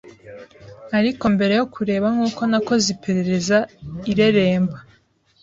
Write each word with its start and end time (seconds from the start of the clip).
Ariko 0.97 1.23
mbere 1.35 1.53
yo 1.59 1.65
kureba 1.73 2.07
nkuko 2.15 2.41
nakoze 2.51 2.85
iperereza 2.95 3.57
ireremba 4.11 4.77